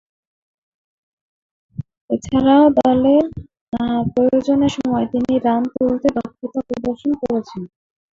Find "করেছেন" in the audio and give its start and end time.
7.21-7.61